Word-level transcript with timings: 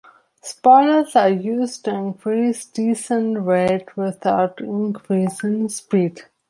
Spoilers 0.41 1.15
are 1.15 1.29
used 1.29 1.85
to 1.85 1.93
increase 1.93 2.65
descent 2.65 3.37
rate 3.41 3.95
without 3.95 4.59
increasing 4.59 5.69
speed. 5.69 6.21